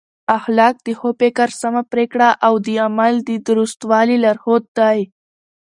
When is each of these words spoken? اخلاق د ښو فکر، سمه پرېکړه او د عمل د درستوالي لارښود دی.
اخلاق 0.37 0.75
د 0.85 0.87
ښو 0.99 1.09
فکر، 1.21 1.47
سمه 1.61 1.81
پرېکړه 1.91 2.29
او 2.45 2.53
د 2.65 2.67
عمل 2.85 3.13
د 3.29 3.31
درستوالي 3.47 4.17
لارښود 4.23 4.63
دی. 4.77 4.99